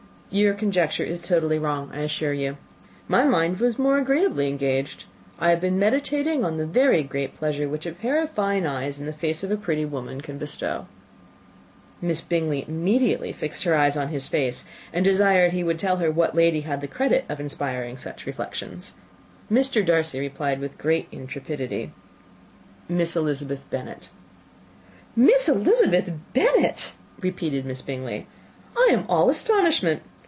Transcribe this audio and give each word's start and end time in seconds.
"Your 0.33 0.53
conjecture 0.53 1.03
is 1.03 1.19
totally 1.19 1.59
wrong, 1.59 1.89
I 1.93 2.03
assure 2.03 2.31
you. 2.31 2.55
My 3.09 3.25
mind 3.25 3.57
was 3.59 3.77
more 3.77 3.97
agreeably 3.97 4.47
engaged. 4.47 5.03
I 5.37 5.49
have 5.49 5.59
been 5.59 5.77
meditating 5.77 6.45
on 6.45 6.55
the 6.55 6.65
very 6.65 7.03
great 7.03 7.35
pleasure 7.35 7.67
which 7.67 7.85
a 7.85 7.91
pair 7.91 8.23
of 8.23 8.29
fine 8.29 8.65
eyes 8.65 8.97
in 8.97 9.05
the 9.05 9.11
face 9.11 9.43
of 9.43 9.51
a 9.51 9.57
pretty 9.57 9.83
woman 9.83 10.21
can 10.21 10.37
bestow." 10.37 10.87
Miss 12.01 12.21
Bingley 12.21 12.63
immediately 12.65 13.33
fixed 13.33 13.65
her 13.65 13.75
eyes 13.75 13.97
on 13.97 14.07
his 14.07 14.29
face, 14.29 14.63
and 14.93 15.03
desired 15.03 15.51
he 15.51 15.65
would 15.65 15.77
tell 15.77 15.97
her 15.97 16.09
what 16.09 16.33
lady 16.33 16.61
had 16.61 16.79
the 16.79 16.87
credit 16.87 17.25
of 17.27 17.41
inspiring 17.41 17.97
such 17.97 18.25
reflections. 18.25 18.93
Mr. 19.51 19.85
Darcy 19.85 20.17
replied, 20.17 20.61
with 20.61 20.77
great 20.77 21.09
intrepidity, 21.11 21.91
"Miss 22.87 23.17
Elizabeth 23.17 23.69
Bennet." 23.69 24.07
"Miss 25.13 25.49
Elizabeth 25.49 26.09
Bennet!" 26.33 26.93
repeated 27.19 27.65
Miss 27.65 27.81
Bingley. 27.81 28.27
"I 28.77 28.87
am 28.93 29.03
all 29.09 29.29
astonishment. 29.29 30.03